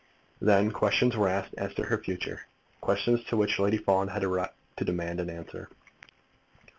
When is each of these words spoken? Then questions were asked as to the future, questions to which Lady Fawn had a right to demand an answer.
Then 0.41 0.71
questions 0.71 1.15
were 1.15 1.29
asked 1.29 1.53
as 1.59 1.75
to 1.75 1.83
the 1.83 1.97
future, 1.99 2.47
questions 2.81 3.23
to 3.25 3.37
which 3.37 3.59
Lady 3.59 3.77
Fawn 3.77 4.07
had 4.07 4.23
a 4.23 4.27
right 4.27 4.49
to 4.77 4.83
demand 4.83 5.19
an 5.19 5.29
answer. 5.29 5.69